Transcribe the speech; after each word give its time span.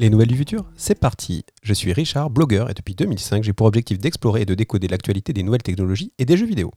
Les 0.00 0.08
nouvelles 0.08 0.28
du 0.28 0.36
futur, 0.38 0.64
c'est 0.76 0.98
parti. 0.98 1.44
Je 1.62 1.74
suis 1.74 1.92
Richard, 1.92 2.30
blogueur, 2.30 2.70
et 2.70 2.72
depuis 2.72 2.94
2005, 2.94 3.44
j'ai 3.44 3.52
pour 3.52 3.66
objectif 3.66 3.98
d'explorer 3.98 4.40
et 4.40 4.46
de 4.46 4.54
décoder 4.54 4.88
l'actualité 4.88 5.34
des 5.34 5.42
nouvelles 5.42 5.62
technologies 5.62 6.10
et 6.18 6.24
des 6.24 6.38
jeux 6.38 6.46
vidéo. 6.46 6.72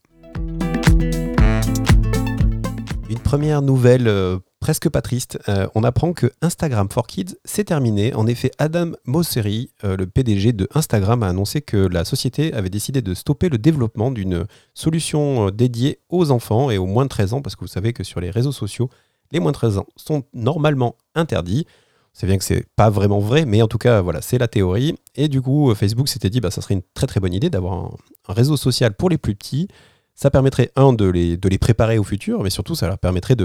Une 3.10 3.20
première 3.24 3.62
nouvelle 3.62 4.10
euh, 4.10 4.40
presque 4.60 4.90
pas 4.90 5.02
triste, 5.02 5.40
euh, 5.48 5.68
on 5.74 5.86
apprend 5.86 6.12
que 6.12 6.34
Instagram 6.42 6.90
for 6.92 7.08
Kids 7.08 7.36
s'est 7.46 7.64
terminé. 7.64 8.14
En 8.14 8.28
effet, 8.28 8.52
Adam 8.58 8.92
Mosseri, 9.06 9.70
euh, 9.86 9.96
le 9.96 10.06
PDG 10.06 10.52
de 10.52 10.68
Instagram, 10.74 11.24
a 11.24 11.30
annoncé 11.30 11.62
que 11.62 11.78
la 11.78 12.04
société 12.04 12.54
avait 12.54 12.70
décidé 12.70 13.02
de 13.02 13.14
stopper 13.14 13.48
le 13.48 13.58
développement 13.58 14.12
d'une 14.12 14.46
solution 14.74 15.50
dédiée 15.50 16.02
aux 16.10 16.32
enfants 16.32 16.72
et 16.72 16.78
aux 16.78 16.88
moins 16.88 17.06
de 17.06 17.10
13 17.10 17.36
ans, 17.36 17.42
parce 17.42 17.56
que 17.56 17.62
vous 17.62 17.68
savez 17.68 17.94
que 17.94 18.04
sur 18.04 18.20
les 18.20 18.32
réseaux 18.32 18.52
sociaux, 18.52 18.90
les 19.32 19.40
moins 19.40 19.52
de 19.52 19.58
13 19.58 19.78
ans 19.78 19.88
sont 19.96 20.24
normalement 20.34 20.98
interdits. 21.16 21.66
C'est 22.14 22.28
bien 22.28 22.38
que 22.38 22.44
c'est 22.44 22.66
pas 22.76 22.92
vraiment 22.92 23.20
vrai, 23.20 23.46
mais 23.46 23.62
en 23.64 23.68
tout 23.68 23.80
cas, 23.80 24.02
voilà, 24.02 24.22
c'est 24.22 24.38
la 24.38 24.48
théorie. 24.48 24.96
Et 25.16 25.28
du 25.28 25.42
coup, 25.42 25.72
euh, 25.72 25.76
Facebook 25.76 26.08
s'était 26.08 26.30
dit, 26.30 26.42
bah, 26.42 26.52
ça 26.52 26.62
serait 26.62 26.76
une 26.76 26.84
très 26.94 27.08
très 27.08 27.20
bonne 27.20 27.34
idée 27.34 27.50
d'avoir 27.50 27.74
un, 27.74 27.92
réseau 28.30 28.56
social 28.56 28.94
pour 28.94 29.10
les 29.10 29.18
plus 29.18 29.36
petits. 29.36 29.68
Ça 30.14 30.30
permettrait, 30.30 30.72
un, 30.76 30.94
de 30.94 31.06
les, 31.06 31.38
de 31.38 31.50
les 31.50 31.58
préparer 31.58 31.98
au 31.98 32.04
futur, 32.04 32.44
mais 32.44 32.52
surtout, 32.52 32.76
ça 32.76 32.88
leur 32.88 33.00
permettrait 33.00 33.36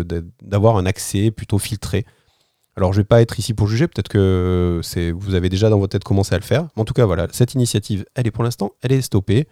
d'avoir 0.43 0.77
un 0.77 0.85
accès 0.85 1.31
plutôt 1.31 1.59
filtré. 1.59 2.05
Alors, 2.77 2.93
je 2.93 3.01
vais 3.01 3.05
pas 3.05 3.23
être 3.23 3.39
ici 3.39 3.55
pour 3.55 3.67
juger, 3.69 3.89
peut-être 3.89 4.09
que 4.09 4.81
vous 5.17 5.35
avez 5.35 5.49
déjà 5.49 5.71
dans 5.71 5.79
votre 5.79 5.93
tête 5.93 6.05
commencé 6.05 6.35
à 6.35 6.39
le 6.39 6.45
faire. 6.45 6.69
Mais 6.77 6.83
en 6.83 6.85
tout 6.85 6.95
cas, 6.95 7.07
voilà, 7.07 7.27
cette 7.33 7.55
initiative, 7.55 8.05
elle 8.15 8.27
est 8.27 8.31
pour 8.31 8.45
l'instant, 8.45 8.73
elle 8.83 8.93
est 8.93 9.01
stoppée. 9.01 9.49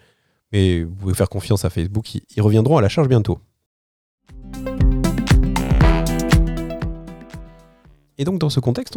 Mais 0.52 0.84
vous 0.84 0.94
pouvez 0.94 1.14
faire 1.14 1.30
confiance 1.30 1.64
à 1.64 1.70
Facebook, 1.70 2.14
ils 2.14 2.42
reviendront 2.42 2.76
à 2.76 2.82
la 2.82 2.88
charge 2.88 3.08
bientôt. 3.08 3.40
Et 8.18 8.24
donc 8.24 8.38
dans 8.38 8.50
ce 8.50 8.60
contexte, 8.60 8.96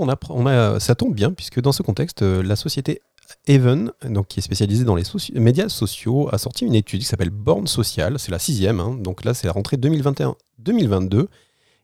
ça 0.80 0.96
tombe 0.96 1.14
bien, 1.14 1.32
puisque 1.32 1.62
dans 1.62 1.72
ce 1.72 1.84
contexte, 1.84 2.22
euh, 2.22 2.42
la 2.42 2.56
société 2.56 3.02
Even, 3.48 3.92
qui 4.28 4.40
est 4.40 4.42
spécialisée 4.42 4.86
dans 4.86 4.96
les 4.96 5.04
médias 5.36 5.70
sociaux, 5.70 6.30
a 6.34 6.38
sorti 6.38 6.66
une 6.66 6.74
étude 6.74 7.02
qui 7.02 7.06
s'appelle 7.06 7.30
Born 7.30 7.68
Social, 7.68 8.18
c'est 8.18 8.32
la 8.32 8.40
sixième, 8.40 8.80
hein. 8.80 8.98
donc 9.00 9.24
là 9.24 9.36
c'est 9.36 9.46
la 9.46 9.54
rentrée 9.54 9.78
2021-2022. 9.78 11.28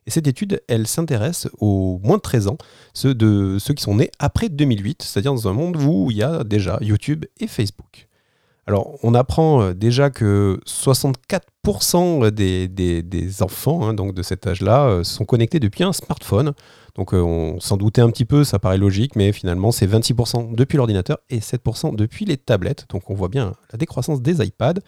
Et 0.06 0.10
cette 0.10 0.26
étude, 0.28 0.62
elle 0.68 0.86
s'intéresse 0.86 1.48
aux 1.58 2.00
moins 2.02 2.16
de 2.16 2.22
13 2.22 2.48
ans, 2.48 2.58
ceux, 2.94 3.14
de, 3.14 3.58
ceux 3.58 3.74
qui 3.74 3.82
sont 3.82 3.96
nés 3.96 4.10
après 4.18 4.48
2008, 4.48 5.02
c'est-à-dire 5.02 5.34
dans 5.34 5.48
un 5.48 5.52
monde 5.52 5.76
où 5.76 6.10
il 6.10 6.16
y 6.16 6.22
a 6.22 6.44
déjà 6.44 6.78
YouTube 6.80 7.24
et 7.40 7.48
Facebook. 7.48 8.05
Alors, 8.66 8.98
on 9.02 9.14
apprend 9.14 9.62
euh, 9.62 9.74
déjà 9.74 10.10
que 10.10 10.60
64% 10.66 12.30
des, 12.30 12.68
des, 12.68 13.42
enfants 13.42 13.88
hein, 13.88 13.94
de 13.94 14.22
cet 14.22 14.46
âge-là 14.46 14.86
euh, 14.86 15.04
sont 15.04 15.24
connectés 15.24 15.60
depuis 15.60 15.84
un 15.84 15.92
smartphone. 15.92 16.52
Donc 16.96 17.12
euh, 17.12 17.20
on 17.20 17.60
s'en 17.60 17.76
doutait 17.76 18.00
un 18.00 18.10
petit 18.10 18.24
peu, 18.24 18.42
ça 18.42 18.58
paraît 18.58 18.78
logique, 18.78 19.16
mais 19.16 19.32
finalement 19.32 19.70
c'est 19.70 19.86
26% 19.86 20.54
depuis 20.54 20.76
l'ordinateur 20.76 21.18
et 21.28 21.40
7% 21.40 21.94
depuis 21.94 22.24
les 22.24 22.38
tablettes. 22.38 22.86
Donc 22.88 23.10
on 23.10 23.14
voit 23.14 23.28
bien 23.28 23.52
la 23.70 23.78
décroissance 23.78 24.22
des 24.22 24.44
iPads. 24.44 24.80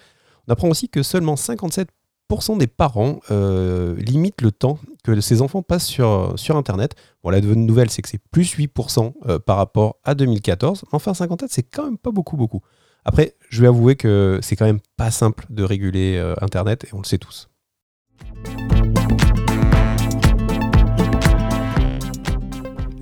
On 0.47 0.53
apprend 0.53 0.69
aussi 0.69 0.89
que 0.89 1.03
seulement 1.03 1.35
57% 1.35 2.57
des 2.57 2.67
parents 2.67 3.21
euh, 3.31 3.95
limitent 3.97 4.41
le 4.41 4.53
temps 4.53 4.79
que 5.05 5.21
ces 5.21 5.43
enfants 5.43 5.63
passent 5.63 5.87
sur, 5.87 6.57
Internet. 6.57 6.95
Bon, 7.23 7.31
la 7.31 7.43
bonne 7.43 7.67
nouvelle, 7.67 7.91
c'est 7.91 8.01
que 8.01 8.09
c'est 8.09 8.23
plus 8.31 8.57
8% 8.57 9.13
euh, 9.27 9.39
par 9.39 9.59
rapport 9.59 9.97
à 10.05 10.15
2014. 10.15 10.85
Mais 10.85 10.97
enfin, 10.97 11.13
57, 11.13 11.51
c'est 11.53 11.63
quand 11.63 11.85
même 11.85 11.99
pas 11.99 12.11
beaucoup, 12.11 12.39
beaucoup. 12.39 12.63
Après, 13.05 13.35
je 13.49 13.61
vais 13.63 13.69
avouer 13.69 13.97
que 13.97 14.39
c'est 14.43 14.57
quand 14.57 14.67
même 14.67 14.81
pas 14.97 15.11
simple 15.11 15.47
de 15.51 15.63
réguler 15.63 16.19
Internet, 16.41 16.85
et 16.85 16.95
on 16.95 16.99
le 16.99 17.05
sait 17.05 17.19
tous. 17.19 17.49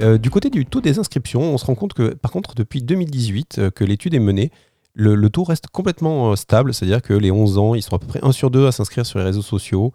Euh, 0.02 0.18
du 0.18 0.30
côté 0.30 0.50
du 0.50 0.66
taux 0.66 0.80
des 0.80 0.98
inscriptions, 0.98 1.42
on 1.42 1.58
se 1.58 1.64
rend 1.64 1.74
compte 1.74 1.94
que, 1.94 2.14
par 2.14 2.30
contre, 2.30 2.54
depuis 2.54 2.82
2018 2.82 3.56
euh, 3.58 3.70
que 3.70 3.84
l'étude 3.84 4.14
est 4.14 4.20
menée, 4.20 4.50
le, 4.94 5.28
taux 5.28 5.44
reste 5.44 5.68
complètement 5.68 6.32
euh, 6.32 6.36
stable, 6.36 6.72
c'est-à-dire 6.72 7.02
que 7.02 7.12
les 7.12 7.30
11 7.30 7.58
ans, 7.58 7.74
ils 7.74 7.82
sont 7.82 7.96
à 7.96 7.98
peu 7.98 8.06
près 8.06 8.20
1 8.22 8.32
sur 8.32 8.50
2 8.50 8.66
à 8.66 8.72
s'inscrire 8.72 9.06
sur 9.06 9.18
les 9.18 9.24
réseaux 9.24 9.42
sociaux, 9.42 9.92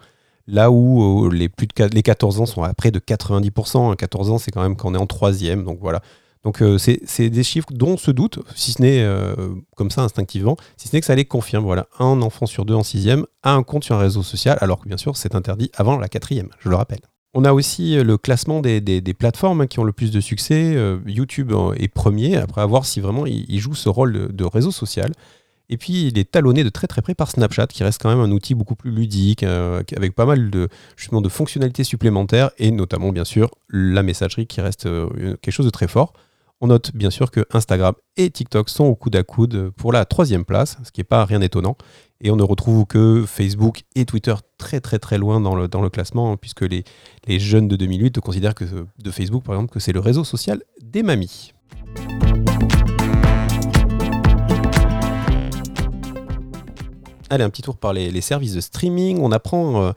là 0.47 0.71
où 0.71 1.29
les, 1.29 1.49
plus 1.49 1.67
de, 1.67 1.83
les 1.93 2.03
14 2.03 2.41
ans 2.41 2.45
sont 2.45 2.63
à 2.63 2.73
près 2.73 2.91
de 2.91 2.99
90%. 2.99 3.95
14 3.95 4.31
ans, 4.31 4.37
c'est 4.37 4.51
quand 4.51 4.61
même 4.61 4.75
quand 4.75 4.89
on 4.91 4.95
est 4.95 4.99
en 5.01 5.07
troisième, 5.07 5.63
donc 5.63 5.79
voilà. 5.81 6.01
Donc 6.43 6.63
c'est 6.77 7.29
des 7.29 7.43
chiffres 7.43 7.67
dont 7.71 7.91
on 7.91 7.97
se 7.97 8.09
doute, 8.09 8.39
si 8.55 8.71
ce 8.71 8.81
n'est 8.81 9.07
comme 9.75 9.91
ça 9.91 10.01
instinctivement, 10.01 10.57
si 10.75 10.87
ce 10.87 10.95
n'est 10.95 10.99
que 10.99 11.05
ça 11.05 11.15
les 11.15 11.25
confirme. 11.25 11.63
Voilà, 11.63 11.87
un 11.99 12.21
enfant 12.21 12.47
sur 12.47 12.65
deux 12.65 12.73
en 12.73 12.83
sixième 12.83 13.25
a 13.43 13.53
un 13.53 13.61
compte 13.61 13.83
sur 13.83 13.95
un 13.95 13.99
réseau 13.99 14.23
social, 14.23 14.57
alors 14.61 14.79
que 14.79 14.87
bien 14.87 14.97
sûr 14.97 15.15
c'est 15.17 15.35
interdit 15.35 15.69
avant 15.75 15.97
la 15.97 16.09
quatrième, 16.09 16.49
je 16.59 16.69
le 16.69 16.75
rappelle. 16.75 17.01
On 17.33 17.45
a 17.45 17.53
aussi 17.53 17.97
euh, 17.97 18.03
le 18.03 18.17
classement 18.17 18.59
des, 18.59 19.01
plateformes 19.17 19.67
qui 19.67 19.79
ont 19.79 19.83
le 19.83 19.93
plus 19.93 20.11
de 20.11 20.19
succès. 20.19 20.75
Euh, 20.75 20.99
YouTube 21.05 21.53
est 21.77 21.87
premier, 21.87 22.35
après 22.37 22.61
avoir 22.61 22.85
si 22.85 22.99
vraiment 22.99 23.25
il, 23.25 23.59
joue 23.59 23.73
ce 23.73 23.89
rôle 23.89 24.33
de, 24.35 24.43
réseau 24.43 24.71
social. 24.71 25.11
Et 25.69 25.77
puis 25.77 26.07
il 26.07 26.19
est 26.19 26.29
talonné 26.29 26.65
de 26.65 26.69
très 26.69 26.87
très 26.87 27.01
près 27.01 27.15
par 27.15 27.31
Snapchat, 27.31 27.67
qui 27.67 27.83
reste 27.85 28.01
quand 28.01 28.09
même 28.09 28.19
un 28.19 28.31
outil 28.31 28.53
beaucoup 28.55 28.75
plus 28.75 28.91
ludique, 28.91 29.43
euh, 29.43 29.81
avec 29.95 30.13
pas 30.13 30.25
mal 30.25 30.49
de, 30.49 30.67
justement, 30.97 31.21
de 31.21 31.29
fonctionnalités 31.29 31.85
supplémentaires, 31.85 32.51
et 32.57 32.71
notamment 32.71 33.13
bien 33.13 33.23
sûr 33.23 33.49
la 33.69 34.03
messagerie 34.03 34.47
qui 34.47 34.59
reste 34.59 34.89
quelque 35.41 35.51
chose 35.51 35.65
de 35.65 35.71
très 35.71 35.87
fort. 35.87 36.11
On 36.63 36.67
note 36.67 36.95
bien 36.95 37.09
sûr 37.09 37.31
que 37.31 37.43
Instagram 37.53 37.95
et 38.17 38.29
TikTok 38.29 38.69
sont 38.69 38.83
au 38.83 38.93
coude 38.93 39.15
à 39.15 39.23
coude 39.23 39.71
pour 39.77 39.91
la 39.91 40.05
troisième 40.05 40.45
place, 40.45 40.77
ce 40.83 40.91
qui 40.91 40.99
n'est 40.99 41.05
pas 41.05 41.25
rien 41.25 41.39
d'étonnant. 41.39 41.75
Et 42.21 42.29
on 42.29 42.35
ne 42.35 42.43
retrouve 42.43 42.85
que 42.85 43.25
Facebook 43.25 43.81
et 43.95 44.05
Twitter 44.05 44.35
très 44.59 44.79
très 44.79 44.99
très 44.99 45.17
loin 45.17 45.41
dans 45.41 45.55
le, 45.55 45.89
classement, 45.89 46.37
puisque 46.37 46.61
les, 46.61 46.83
les 47.25 47.39
jeunes 47.39 47.67
de 47.67 47.75
2008 47.75 48.19
considèrent 48.19 48.53
que 48.53 48.65
de 48.65 49.11
Facebook 49.11 49.43
par 49.43 49.55
exemple 49.55 49.73
que 49.73 49.79
c'est 49.79 49.91
le 49.91 50.01
réseau 50.01 50.23
social 50.23 50.61
des 50.83 51.01
mamies. 51.01 51.51
Allez, 57.31 57.45
un 57.45 57.49
petit 57.49 57.61
tour 57.61 57.77
par 57.77 57.93
les, 57.93 58.21
services 58.21 58.53
de 58.53 58.61
streaming. 58.61 59.19
On 59.19 59.31
apprend 59.31 59.81
euh, 59.81 59.91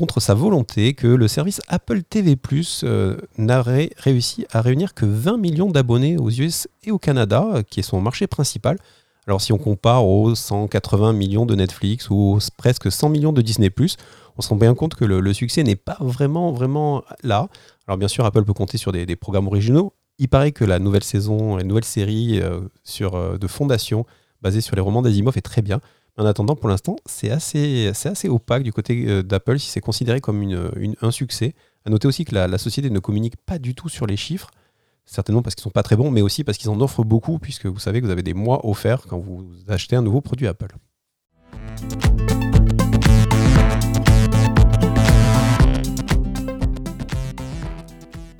contre 0.00 0.18
sa 0.18 0.32
volonté 0.32 0.94
que 0.94 1.06
le 1.06 1.28
service 1.28 1.60
Apple 1.68 2.02
TV 2.02 2.34
euh, 2.84 3.18
n'aurait 3.36 3.90
réussi 3.98 4.46
à 4.50 4.62
réunir 4.62 4.94
que 4.94 5.04
20 5.04 5.36
millions 5.36 5.68
d'abonnés 5.68 6.16
aux 6.16 6.30
US 6.30 6.68
et 6.84 6.90
au 6.90 6.98
Canada, 6.98 7.62
qui 7.68 7.80
est 7.80 7.82
son 7.82 8.00
marché 8.00 8.26
principal. 8.26 8.78
Alors 9.26 9.42
si 9.42 9.52
on 9.52 9.58
compare 9.58 10.06
aux 10.06 10.34
180 10.34 11.12
millions 11.12 11.44
de 11.44 11.54
Netflix 11.54 12.08
ou 12.08 12.38
presque 12.56 12.90
100 12.90 13.10
millions 13.10 13.34
de 13.34 13.42
Disney⁇ 13.42 13.68
on 14.38 14.40
se 14.40 14.48
rend 14.48 14.56
bien 14.56 14.74
compte 14.74 14.94
que 14.94 15.04
le, 15.04 15.34
succès 15.34 15.62
n'est 15.64 15.76
pas 15.76 15.98
vraiment, 16.00 16.50
vraiment 16.50 17.04
là. 17.22 17.48
Alors 17.86 17.98
bien 17.98 18.08
sûr, 18.08 18.24
Apple 18.24 18.44
peut 18.44 18.54
compter 18.54 18.78
sur 18.78 18.92
des, 18.92 19.16
programmes 19.16 19.48
originaux. 19.48 19.92
Il 20.18 20.30
paraît 20.30 20.52
que 20.52 20.64
la 20.64 20.78
nouvelle 20.78 21.04
saison, 21.04 21.56
la 21.56 21.62
nouvelle 21.64 21.84
série 21.84 22.40
euh, 22.40 22.62
sur, 22.84 23.16
euh, 23.16 23.36
de 23.36 23.46
fondation 23.46 24.06
basée 24.40 24.62
sur 24.62 24.76
les 24.76 24.80
romans 24.80 25.02
d'Asimov 25.02 25.36
est 25.36 25.42
très 25.42 25.60
bien. 25.60 25.82
En 26.16 26.26
attendant, 26.26 26.56
pour 26.56 26.68
l'instant, 26.68 26.96
c'est 27.06 27.30
assez, 27.30 28.28
opaque 28.28 28.62
du 28.62 28.72
côté 28.72 29.06
euh, 29.08 29.22
d'Apple 29.22 29.58
si 29.58 29.70
c'est 29.70 29.80
considéré 29.80 30.20
comme 30.20 30.42
un 31.00 31.10
succès. 31.10 31.54
À 31.84 31.90
noter 31.90 32.08
aussi 32.08 32.24
que 32.24 32.34
la, 32.34 32.58
société 32.58 32.90
ne 32.90 32.98
communique 32.98 33.36
pas 33.36 33.58
du 33.58 33.74
tout 33.74 33.88
sur 33.88 34.06
les 34.06 34.16
chiffres 34.16 34.50
certainement 35.06 35.42
parce 35.42 35.56
qu'ils 35.56 35.62
sont 35.62 35.70
pas 35.70 35.82
très 35.82 35.96
bons, 35.96 36.10
mais 36.10 36.22
aussi 36.22 36.44
parce 36.44 36.56
qu'ils 36.56 36.70
en 36.70 36.80
offrent 36.80 37.02
beaucoup, 37.02 37.38
puisque 37.38 37.66
vous 37.66 37.80
savez 37.80 38.00
que 38.00 38.06
vous 38.06 38.12
avez 38.12 38.22
des 38.22 38.34
mois 38.34 38.64
offerts 38.66 39.06
quand 39.08 39.18
vous 39.18 39.44
achetez 39.68 39.96
un 39.96 40.02
nouveau 40.02 40.20
produit 40.20 40.46
Apple. 40.46 40.68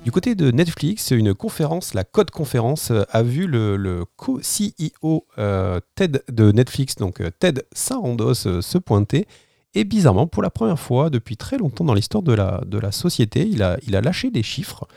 Du 0.03 0.11
côté 0.11 0.35
de 0.35 0.51
Netflix, 0.51 1.11
une 1.11 1.33
conférence, 1.33 1.93
la 1.93 2.03
Code 2.03 2.31
Conférence, 2.31 2.91
a 2.91 3.23
vu 3.23 3.47
le, 3.47 4.05
co-CEO 4.15 5.25
euh, 5.37 5.79
TED 5.95 6.23
de 6.31 6.51
Netflix, 6.51 6.95
donc 6.95 7.21
euh, 7.21 7.29
Ted 7.37 7.63
Sarandos, 7.71 8.47
euh, 8.47 8.61
se 8.61 8.77
pointer. 8.77 9.27
Et 9.75 9.83
bizarrement, 9.83 10.27
pour 10.27 10.43
la 10.43 10.49
première 10.49 10.79
fois 10.79 11.09
depuis 11.09 11.37
très 11.37 11.57
longtemps 11.57 11.85
dans 11.85 11.93
l'histoire 11.93 12.23
de 12.23 12.33
la, 12.33 12.91
société, 12.91 13.47
il 13.47 13.63
a, 13.63 13.77
lâché 14.01 14.31
des 14.31 14.43
chiffres 14.43 14.87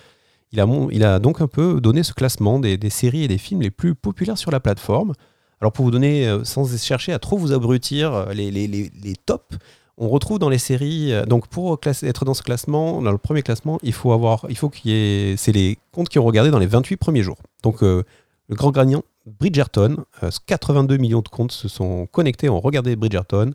il 0.90 1.04
a, 1.04 1.18
donc 1.18 1.40
un 1.40 1.46
peu 1.46 1.80
donné 1.80 2.02
ce 2.02 2.12
classement 2.12 2.58
des, 2.58 2.90
séries 2.90 3.24
et 3.24 3.28
des 3.28 3.38
films 3.38 3.62
les 3.62 3.70
plus 3.70 3.94
populaires 3.94 4.38
sur 4.38 4.50
la 4.50 4.60
plateforme. 4.60 5.12
Alors 5.60 5.72
pour 5.72 5.84
vous 5.84 5.90
donner, 5.90 6.28
euh, 6.28 6.44
sans 6.44 6.76
chercher 6.76 7.12
à 7.12 7.18
trop 7.18 7.36
vous 7.36 7.52
abrutir, 7.52 8.12
euh, 8.12 8.32
les, 8.32 9.16
tops, 9.26 9.56
on 9.96 10.08
retrouve 10.08 10.38
dans 10.38 10.48
les 10.48 10.58
séries, 10.58 11.12
euh, 11.12 11.24
donc 11.24 11.46
pour 11.48 11.78
être 11.84 12.24
dans 12.24 12.34
ce 12.34 12.42
classement, 12.42 13.00
dans 13.00 13.12
le 13.12 13.18
premier 13.18 13.42
classement, 13.42 13.78
il 13.82 13.92
faut 13.92 14.12
avoir, 14.12 14.46
il 14.48 14.56
faut 14.56 14.68
qu'il 14.68 14.90
y 14.90 15.38
c'est 15.38 15.52
les 15.52 15.78
comptes 15.92 16.08
qui 16.08 16.18
ont 16.18 16.24
regardé 16.24 16.50
dans 16.50 16.58
les 16.58 16.66
28 16.66 16.96
premiers 16.96 17.22
jours. 17.22 17.38
Donc 17.62 17.82
le 17.82 18.04
grand 18.50 18.70
gagnant, 18.70 19.02
Bridgerton, 19.26 20.04
82 20.46 20.96
millions 20.96 21.22
de 21.22 21.28
comptes 21.28 21.52
se 21.52 21.68
sont 21.68 22.06
connectés, 22.06 22.48
ont 22.48 22.60
regardé 22.60 22.96
Bridgerton. 22.96 23.52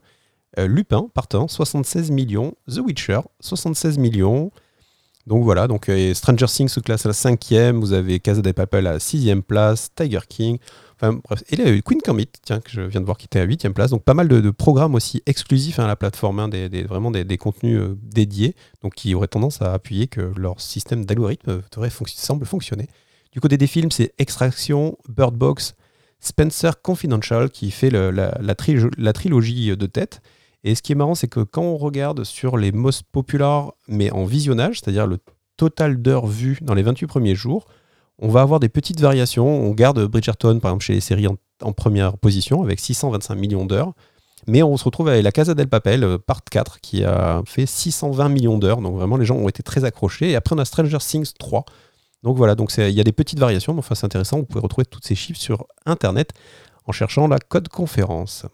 Lupin, 0.57 1.09
partant, 1.13 1.47
76 1.47 2.09
millions. 2.09 2.55
The 2.67 2.79
Witcher, 2.79 3.19
76 3.39 3.97
millions. 3.99 4.51
Donc 5.29 5.43
voilà, 5.43 5.67
donc 5.67 5.89
euh, 5.89 6.15
Stranger 6.15 6.47
Things 6.47 6.69
se 6.69 6.79
classe 6.79 7.05
à 7.05 7.09
la 7.09 7.13
cinquième, 7.13 7.79
vous 7.79 7.93
avez 7.93 8.19
Casa 8.19 8.41
de 8.41 8.51
Papel 8.51 8.87
à 8.87 8.93
la 8.93 8.99
sixième 8.99 9.43
place, 9.43 9.89
Tiger 9.93 10.21
King, 10.27 10.57
enfin 11.01 11.19
bref, 11.23 11.43
et 11.49 11.55
là, 11.55 11.81
Queen 11.81 11.99
Gambit, 12.05 12.27
tiens, 12.43 12.59
que 12.59 12.69
je 12.69 12.81
viens 12.81 12.99
de 12.99 13.05
voir 13.05 13.17
qui 13.17 13.25
était 13.25 13.39
à 13.39 13.43
huitième 13.43 13.73
place, 13.73 13.91
donc 13.91 14.03
pas 14.03 14.13
mal 14.13 14.27
de, 14.27 14.49
programmes 14.51 14.95
aussi 14.95 15.21
exclusifs 15.25 15.79
hein, 15.79 15.85
à 15.85 15.87
la 15.87 15.95
plateforme, 15.95 16.39
hein, 16.39 16.49
des, 16.49 16.83
vraiment 16.83 17.11
des, 17.11 17.37
contenus 17.37 17.79
euh, 17.79 17.97
dédiés, 18.01 18.55
donc 18.81 18.95
qui 18.95 19.15
auraient 19.15 19.27
tendance 19.27 19.61
à 19.61 19.73
appuyer 19.73 20.07
que 20.07 20.33
leur 20.35 20.59
système 20.59 21.05
d'algorithme 21.05 21.61
semble 22.07 22.45
fonctionner. 22.45 22.87
Du 23.31 23.39
côté 23.39 23.57
des 23.57 23.67
films, 23.67 23.91
c'est 23.91 24.13
Extraction, 24.17 24.97
Bird 25.07 25.35
Box, 25.35 25.75
Spencer 26.19 26.81
Confidential 26.81 27.49
qui 27.49 27.71
fait 27.71 27.89
la, 27.89 28.11
la, 28.11 29.13
trilogie 29.13 29.75
de 29.77 29.85
tête. 29.85 30.21
Et 30.63 30.75
ce 30.75 30.81
qui 30.81 30.91
est 30.91 30.95
marrant, 30.95 31.15
c'est 31.15 31.29
que 31.29 31.41
quand 31.41 31.61
on 31.61 31.77
regarde 31.77 32.23
sur 32.23 32.57
les 32.57 32.71
most 32.71 33.03
populaires, 33.03 33.71
mais 33.87 34.11
en 34.11 34.25
visionnage, 34.25 34.81
c'est-à-dire 34.81 35.07
le 35.07 35.19
total 35.55 36.01
d'heures 36.01 36.27
vues 36.27 36.57
dans 36.61 36.73
les 36.73 36.83
28 36.83 37.07
premiers 37.07 37.35
jours, 37.35 37.67
on 38.21 38.29
va 38.29 38.41
avoir 38.41 38.59
des 38.59 38.69
petites 38.69 38.99
variations. 38.99 39.47
On 39.47 39.71
garde 39.71 40.05
Bridgerton, 40.05 40.59
par 40.59 40.71
exemple, 40.71 40.83
chez 40.83 40.93
les 40.93 41.01
séries 41.01 41.27
en, 41.27 41.73
première 41.73 42.17
position, 42.17 42.63
avec 42.63 42.79
625 42.79 43.35
millions 43.35 43.65
d'heures. 43.65 43.93
Mais 44.47 44.63
on 44.63 44.77
se 44.77 44.85
retrouve 44.85 45.09
avec 45.09 45.23
la 45.23 45.31
Casa 45.31 45.53
del 45.53 45.67
Papel, 45.67 46.03
euh, 46.03 46.17
part 46.17 46.43
4, 46.43 46.79
qui 46.79 47.03
a 47.03 47.41
fait 47.45 47.65
620 47.65 48.29
millions 48.29 48.57
d'heures. 48.57 48.81
Donc 48.81 48.95
vraiment, 48.95 49.17
les 49.17 49.25
gens 49.25 49.35
ont 49.35 49.49
été 49.49 49.63
très 49.63 49.83
accrochés. 49.83 50.31
Et 50.31 50.35
après, 50.35 50.55
on 50.55 50.59
a 50.59 50.65
Stranger 50.65 50.97
Things 50.99 51.33
3. 51.37 51.65
Donc 52.23 52.35
voilà, 52.35 52.55
donc 52.55 52.73
il 52.77 52.89
y 52.89 52.99
a 52.99 53.03
des 53.03 53.13
petites 53.13 53.39
variations, 53.39 53.73
mais 53.73 53.79
enfin 53.79 53.95
c'est 53.95 54.05
intéressant. 54.05 54.39
Vous 54.39 54.45
pouvez 54.45 54.59
retrouver 54.59 54.85
tous 54.85 54.99
ces 55.01 55.15
chiffres 55.15 55.39
sur 55.39 55.67
Internet 55.85 56.33
en 56.85 56.91
cherchant 56.91 57.27
la 57.27 57.39
code 57.39 57.69
conférence. 57.69 58.45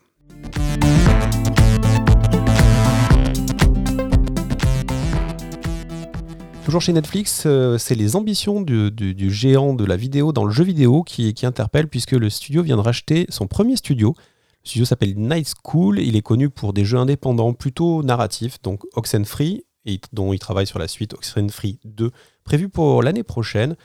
Toujours 6.65 6.81
chez 6.81 6.93
Netflix, 6.93 7.43
euh, 7.45 7.77
c'est 7.77 7.93
les 7.93 8.15
ambitions 8.15 8.59
du, 8.59 9.29
géant 9.29 9.75
de 9.75 9.85
la 9.85 9.95
vidéo 9.95 10.33
dans 10.33 10.45
le 10.45 10.51
jeu 10.51 10.63
vidéo 10.63 11.03
qui, 11.03 11.31
interpellent 11.43 11.87
puisque 11.87 12.13
le 12.13 12.27
studio 12.31 12.63
vient 12.63 12.75
de 12.75 12.81
racheter 12.81 13.27
son 13.29 13.45
premier 13.45 13.75
studio. 13.75 14.15
Le 14.17 14.67
studio 14.67 14.83
s'appelle 14.83 15.13
Night 15.15 15.53
School. 15.63 15.99
Il 15.99 16.15
est 16.15 16.23
connu 16.23 16.49
pour 16.49 16.73
des 16.73 16.83
jeux 16.83 16.97
indépendants 16.97 17.53
plutôt 17.53 18.01
narratifs, 18.01 18.59
donc 18.63 18.81
Oxenfree, 18.95 19.63
et 19.85 20.01
dont 20.11 20.33
il 20.33 20.39
travaille 20.39 20.65
sur 20.65 20.79
la 20.79 20.87
suite 20.87 21.13
Oxenfree 21.13 21.77
2, 21.85 22.09
prévue 22.43 22.67
pour 22.67 23.03
l'année 23.03 23.21
prochaine. 23.21 23.75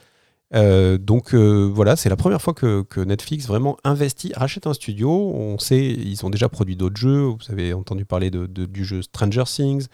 Euh, 0.55 0.97
donc 0.97 1.35
euh, 1.35 1.71
voilà, 1.71 1.97
c'est 1.97 2.09
la 2.09 2.17
première 2.17 2.41
fois 2.41 2.55
que, 2.55 2.87
Netflix 3.05 3.47
vraiment 3.47 3.77
investit, 3.85 4.33
rachète 4.35 4.67
un 4.67 4.73
studio. 4.73 5.11
On 5.11 5.59
sait, 5.59 5.85
ils 5.85 6.25
ont 6.25 6.31
déjà 6.31 6.49
produit 6.49 6.77
d'autres 6.77 6.97
jeux. 6.97 7.25
Vous 7.25 7.51
avez 7.51 7.75
entendu 7.75 8.07
parler 8.07 8.31
du 8.31 8.85
jeu 8.87 9.03
Stranger 9.03 9.45
Things. 9.45 9.87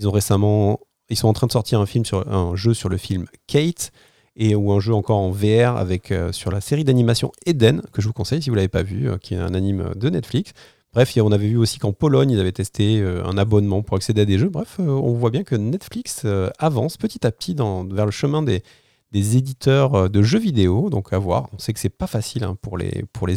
Ils 0.00 0.08
ont 0.08 0.12
récemment 0.12 0.80
ils 1.12 1.16
sont 1.16 1.28
en 1.28 1.32
train 1.32 1.46
de 1.46 1.52
sortir 1.52 1.80
un 1.80 1.86
film 1.86 2.04
sur 2.04 2.26
un 2.32 2.56
jeu 2.56 2.74
sur 2.74 2.88
le 2.88 2.96
film 2.96 3.26
Kate 3.46 3.92
et 4.34 4.54
ou 4.54 4.72
un 4.72 4.80
jeu 4.80 4.94
encore 4.94 5.18
en 5.18 5.30
VR 5.30 5.76
avec 5.76 6.10
euh, 6.10 6.32
sur 6.32 6.50
la 6.50 6.60
série 6.60 6.84
d'animation 6.84 7.32
Eden 7.44 7.82
que 7.92 8.00
je 8.00 8.06
vous 8.06 8.14
conseille 8.14 8.42
si 8.42 8.48
vous 8.48 8.56
l'avez 8.56 8.68
pas 8.68 8.82
vu, 8.82 9.10
euh, 9.10 9.18
qui 9.18 9.34
est 9.34 9.38
un 9.38 9.54
anime 9.54 9.92
de 9.94 10.08
Netflix. 10.08 10.52
Bref, 10.94 11.12
on 11.18 11.32
avait 11.32 11.48
vu 11.48 11.56
aussi 11.56 11.78
qu'en 11.78 11.92
Pologne, 11.92 12.30
ils 12.30 12.40
avaient 12.40 12.52
testé 12.52 13.00
euh, 13.00 13.24
un 13.24 13.38
abonnement 13.38 13.82
pour 13.82 13.96
accéder 13.96 14.22
à 14.22 14.24
des 14.24 14.38
jeux. 14.38 14.48
Bref, 14.48 14.78
on 14.78 15.12
voit 15.12 15.30
bien 15.30 15.42
que 15.42 15.54
Netflix 15.54 16.26
avance 16.58 16.96
petit 16.96 17.26
à 17.26 17.32
petit 17.32 17.54
dans, 17.54 17.84
vers 17.84 18.04
le 18.06 18.10
chemin 18.10 18.42
des, 18.42 18.62
des 19.10 19.36
éditeurs 19.36 20.10
de 20.10 20.22
jeux 20.22 20.38
vidéo. 20.38 20.90
Donc 20.90 21.12
à 21.12 21.18
voir. 21.18 21.48
On 21.52 21.58
sait 21.58 21.72
que 21.72 21.80
c'est 21.80 21.88
pas 21.88 22.06
facile 22.06 22.44
hein, 22.44 22.56
pour 22.60 22.76
les 22.76 23.04
pour 23.12 23.26
les, 23.26 23.36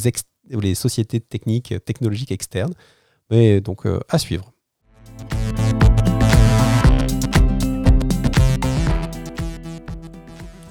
les 0.49 0.75
sociétés 0.75 1.21
techniques 1.21 1.73
technologiques 1.85 2.31
externes, 2.31 2.73
mais 3.29 3.61
donc 3.61 3.83
à 4.09 4.17
suivre. 4.17 4.54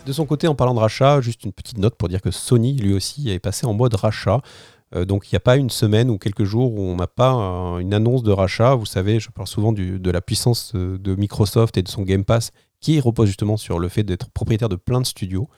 De 0.07 0.13
son 0.13 0.27
côté, 0.27 0.47
en 0.49 0.55
parlant 0.55 0.75
de 0.75 0.81
rachat, 0.81 1.23
juste 1.23 1.45
une 1.45 1.53
petite 1.53 1.79
note 1.79 1.95
pour 1.95 2.11
dire 2.11 2.21
que 2.21 2.31
Sony, 2.31 2.75
lui 2.75 2.93
aussi, 2.93 3.31
est 3.31 3.39
passé 3.39 3.65
en 3.65 3.73
mode 3.73 3.95
rachat. 3.95 4.43
Euh, 4.95 5.05
donc 5.05 5.31
il 5.31 5.35
n'y 5.35 5.37
a 5.37 5.41
pas 5.41 5.57
une 5.57 5.71
semaine 5.71 6.11
ou 6.11 6.19
quelques 6.19 6.45
jours 6.45 6.75
où 6.75 6.81
on 6.81 6.97
n'a 6.97 7.07
pas 7.07 7.33
une 7.81 7.95
annonce 7.95 8.23
de 8.23 8.31
rachat. 8.31 8.75
Vous 8.75 8.87
savez, 8.87 9.19
je 9.19 9.31
parle 9.31 9.49
souvent 9.49 9.73
de 9.73 10.11
la 10.11 10.21
puissance 10.21 10.73
euh, 10.75 10.99
de 10.99 11.15
Microsoft 11.15 11.77
et 11.79 11.83
de 11.83 11.89
son 11.89 12.03
Game 12.03 12.25
Pass 12.25 12.51
qui 12.81 13.01
repose 13.01 13.29
justement 13.29 13.57
sur 13.57 13.79
le 13.79 13.89
fait 13.89 14.03
d'être 14.03 14.31
propriétaire 14.31 14.69
de 14.69 14.77
plein 14.77 15.01
de 15.01 15.07
studios. 15.07 15.49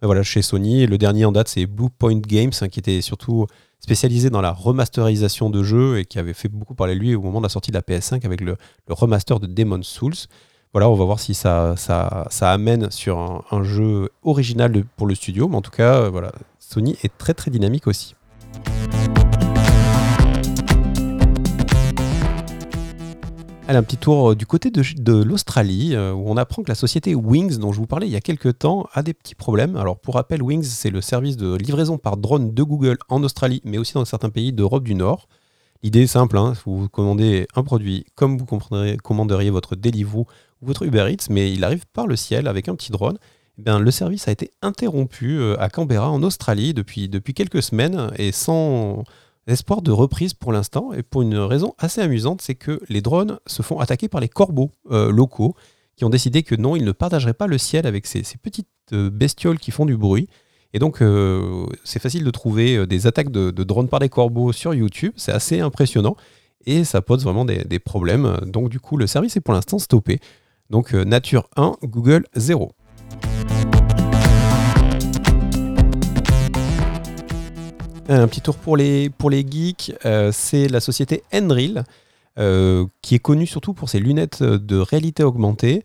Ben 0.00 0.06
voilà, 0.06 0.22
chez 0.22 0.42
Sony, 0.42 0.86
le 0.86 0.96
dernier 0.96 1.24
en 1.24 1.32
date, 1.32 1.48
c'est 1.48 1.66
Bluepoint 1.66 2.20
Games, 2.20 2.52
hein, 2.60 2.68
qui 2.68 2.78
était 2.78 3.00
surtout 3.00 3.46
spécialisé 3.80 4.30
dans 4.30 4.40
la 4.40 4.52
remasterisation 4.52 5.50
de 5.50 5.64
jeux 5.64 5.98
et 5.98 6.04
qui 6.04 6.20
avait 6.20 6.34
fait 6.34 6.48
beaucoup 6.48 6.76
parler 6.76 6.94
lui 6.94 7.16
au 7.16 7.20
moment 7.20 7.40
de 7.40 7.46
la 7.46 7.48
sortie 7.48 7.72
de 7.72 7.76
la 7.76 7.82
PS5 7.82 8.24
avec 8.24 8.40
le, 8.40 8.56
le 8.86 8.94
remaster 8.94 9.40
de 9.40 9.48
Demon's 9.48 9.88
Souls 9.88 10.28
voilà, 10.74 10.90
on 10.90 10.94
va 10.94 11.04
voir 11.06 11.18
si 11.18 11.32
ça, 11.32 11.74
ça, 11.76 12.26
ça 12.30 12.52
amène 12.52 12.90
sur 12.90 13.18
un, 13.50 13.62
jeu 13.62 14.10
original 14.22 14.84
pour 14.96 15.06
le 15.06 15.14
studio. 15.14 15.48
Mais 15.48 15.56
en 15.56 15.62
tout 15.62 15.70
cas, 15.70 15.94
euh, 15.94 16.10
voilà, 16.10 16.32
Sony 16.58 16.96
est 17.02 17.16
très 17.16 17.32
très 17.32 17.50
dynamique 17.50 17.86
aussi. 17.86 18.14
Allez, 23.66 23.78
un 23.78 23.82
petit 23.82 23.96
tour 23.96 24.32
euh, 24.32 24.34
du 24.34 24.44
côté 24.44 24.70
de, 24.70 25.22
l'Australie, 25.22 25.94
euh, 25.94 26.12
où 26.12 26.24
on 26.26 26.36
apprend 26.36 26.62
que 26.62 26.68
la 26.68 26.74
société 26.74 27.14
Wings, 27.14 27.56
dont 27.56 27.72
je 27.72 27.78
vous 27.78 27.86
parlais 27.86 28.06
il 28.06 28.12
y 28.12 28.16
a 28.16 28.20
quelques 28.20 28.58
temps, 28.58 28.88
a 28.92 29.02
des 29.02 29.14
petits 29.14 29.34
problèmes. 29.34 29.74
Alors, 29.76 29.98
pour 29.98 30.16
rappel, 30.16 30.42
Wings, 30.42 30.64
c'est 30.64 30.90
le 30.90 31.00
service 31.00 31.38
de 31.38 31.54
livraison 31.54 31.96
par 31.96 32.18
drone 32.18 32.52
de 32.52 32.62
Google 32.62 32.98
en 33.08 33.22
Australie, 33.22 33.62
mais 33.64 33.78
aussi 33.78 33.94
dans 33.94 34.04
certains 34.04 34.30
pays 34.30 34.52
d'Europe 34.52 34.84
du 34.84 34.94
Nord. 34.94 35.28
L'idée 35.82 36.02
est 36.02 36.08
simple, 36.08 36.36
hein, 36.36 36.54
vous 36.66 36.88
commandez 36.88 37.46
un 37.54 37.62
produit 37.62 38.04
comme 38.16 38.36
vous 38.36 38.46
commanderiez 39.02 39.50
votre 39.50 39.76
Deliveroo 39.76 40.26
votre 40.62 40.84
Uber 40.84 41.06
Eats, 41.10 41.26
mais 41.30 41.52
il 41.52 41.64
arrive 41.64 41.84
par 41.92 42.06
le 42.06 42.16
ciel 42.16 42.48
avec 42.48 42.68
un 42.68 42.74
petit 42.74 42.92
drone. 42.92 43.18
Eh 43.58 43.78
le 43.78 43.90
service 43.90 44.28
a 44.28 44.30
été 44.30 44.52
interrompu 44.62 45.38
euh, 45.38 45.60
à 45.60 45.68
Canberra, 45.68 46.10
en 46.10 46.22
Australie, 46.22 46.74
depuis, 46.74 47.08
quelques 47.34 47.62
semaines 47.62 48.10
et 48.16 48.30
sans 48.30 49.02
espoir 49.48 49.82
de 49.82 49.90
reprise 49.90 50.34
pour 50.34 50.52
l'instant. 50.52 50.92
Et 50.92 51.02
pour 51.02 51.22
une 51.22 51.36
raison 51.36 51.74
assez 51.78 52.00
amusante, 52.00 52.40
c'est 52.40 52.54
que 52.54 52.80
les 52.88 53.00
drones 53.00 53.38
se 53.46 53.62
font 53.62 53.80
attaquer 53.80 54.08
par 54.08 54.20
les 54.20 54.28
corbeaux 54.28 54.70
euh, 54.90 55.10
locaux 55.10 55.56
qui 55.96 56.04
ont 56.04 56.10
décidé 56.10 56.44
que 56.44 56.54
non, 56.54 56.76
ils 56.76 56.84
ne 56.84 56.92
partageraient 56.92 57.34
pas 57.34 57.48
le 57.48 57.58
ciel 57.58 57.84
avec 57.86 58.06
ces, 58.06 58.22
petites 58.40 58.68
euh, 58.92 59.10
bestioles 59.10 59.58
qui 59.58 59.72
font 59.72 59.86
du 59.86 59.96
bruit. 59.96 60.28
Et 60.72 60.78
donc, 60.78 61.02
c'est 61.82 61.98
facile 61.98 62.24
de 62.24 62.30
trouver 62.30 62.86
des 62.86 63.06
attaques 63.06 63.30
de, 63.30 63.50
drones 63.50 63.88
par 63.88 64.00
des 64.00 64.10
corbeaux 64.10 64.52
sur 64.52 64.74
YouTube. 64.74 65.14
C'est 65.16 65.32
assez 65.32 65.60
impressionnant 65.60 66.14
et 66.66 66.84
ça 66.84 67.00
pose 67.00 67.24
vraiment 67.24 67.46
des, 67.46 67.78
problèmes. 67.78 68.36
Donc, 68.44 68.68
du 68.68 68.78
coup, 68.78 68.98
le 68.98 69.06
service 69.06 69.34
est 69.38 69.40
pour 69.40 69.54
l'instant 69.54 69.78
stoppé. 69.78 70.20
Donc 70.70 70.92
euh, 70.92 71.04
Nature 71.04 71.48
1, 71.56 71.76
Google 71.84 72.26
0. 72.34 72.72
Un 78.10 78.28
petit 78.28 78.40
tour 78.40 78.56
pour 78.56 78.76
les, 78.76 79.10
pour 79.10 79.30
geeks, 79.30 79.92
euh, 80.04 80.30
c'est 80.32 80.68
la 80.68 80.80
société 80.80 81.22
Enril, 81.32 81.84
euh, 82.38 82.86
qui 83.00 83.14
est 83.14 83.18
connue 83.18 83.46
surtout 83.46 83.72
pour 83.72 83.88
ses 83.88 83.98
lunettes 83.98 84.42
de 84.42 84.76
réalité 84.76 85.22
augmentée, 85.24 85.82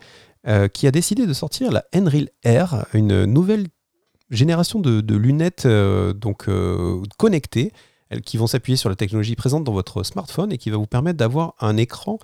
qui 0.73 0.87
a 0.87 0.91
décidé 0.91 1.25
de 1.25 1.31
sortir 1.31 1.71
la 1.71 1.85
Enril 1.95 2.29
Air, 2.43 2.85
une 2.93 3.23
nouvelle 3.23 3.67
génération 4.29 4.81
de, 4.81 5.15
lunettes 5.15 5.65
donc, 5.65 6.49
connectées, 7.15 7.71
qui 8.25 8.35
vont 8.35 8.47
s'appuyer 8.47 8.75
sur 8.75 8.89
la 8.89 8.97
technologie 8.97 9.37
présente 9.37 9.63
dans 9.63 9.71
votre 9.71 10.03
smartphone 10.03 10.51
et 10.51 10.57
qui 10.57 10.69
va 10.69 10.75
vous 10.75 10.85
permettre 10.85 11.17
d'avoir 11.17 11.53
un 11.61 11.77
écran 11.77 12.19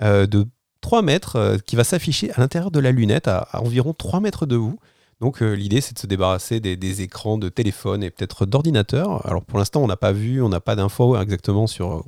de 0.00 0.46
3 0.84 1.00
mètres 1.00 1.36
euh, 1.36 1.56
qui 1.56 1.76
va 1.76 1.84
s'afficher 1.84 2.30
à 2.32 2.40
l'intérieur 2.40 2.70
de 2.70 2.78
la 2.78 2.92
lunette 2.92 3.26
à, 3.26 3.48
environ 3.54 3.94
3 3.94 4.20
mètres 4.20 4.44
de 4.44 4.54
vous. 4.54 4.78
Donc 5.18 5.40
euh, 5.40 5.54
l'idée 5.54 5.80
c'est 5.80 5.94
de 5.94 5.98
se 5.98 6.06
débarrasser 6.06 6.60
des, 6.60 7.00
écrans 7.00 7.38
de 7.38 7.48
téléphone 7.48 8.02
et 8.02 8.10
peut-être 8.10 8.44
d'ordinateur. 8.44 9.26
Alors 9.26 9.42
pour 9.42 9.58
l'instant 9.58 9.82
on 9.82 9.86
n'a 9.86 9.96
pas 9.96 10.12
vu, 10.12 10.42
on 10.42 10.50
n'a 10.50 10.60
pas 10.60 10.76
d'infos 10.76 11.18
exactement 11.18 11.66
sur, 11.66 12.04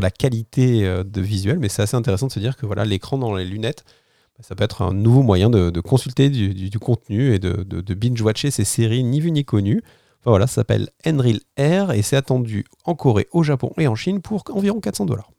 la 0.00 0.10
qualité 0.12 0.86
euh, 0.86 1.02
de 1.02 1.20
visuel, 1.20 1.58
mais 1.58 1.68
c'est 1.68 1.82
assez 1.82 1.96
intéressant 1.96 2.28
de 2.28 2.32
se 2.32 2.38
dire 2.38 2.56
que 2.56 2.66
voilà 2.66 2.84
l'écran 2.84 3.18
dans 3.18 3.34
les 3.34 3.44
lunettes, 3.44 3.82
bah, 4.38 4.44
ça 4.46 4.54
peut 4.54 4.62
être 4.62 4.82
un 4.82 4.92
nouveau 4.92 5.22
moyen 5.24 5.50
de, 5.50 5.80
consulter 5.80 6.30
du, 6.30 6.78
contenu 6.78 7.34
et 7.34 7.40
de, 7.40 7.64
de, 7.64 7.94
binge-watcher 7.94 8.52
ces 8.52 8.64
séries 8.64 9.02
ni 9.02 9.18
vues 9.18 9.32
ni 9.32 9.44
connues. 9.44 9.82
Enfin, 10.20 10.30
voilà, 10.30 10.46
ça 10.46 10.56
s'appelle 10.56 10.90
Enreal 11.04 11.40
Air 11.56 11.90
et 11.90 12.02
c'est 12.02 12.16
attendu 12.16 12.64
en 12.84 12.94
Corée, 12.94 13.26
au 13.32 13.42
Japon 13.42 13.72
et 13.76 13.88
en 13.88 13.96
Chine 13.96 14.20
pour 14.20 14.44
environ 14.50 14.78
400 14.78 15.06
dollars. 15.06 15.32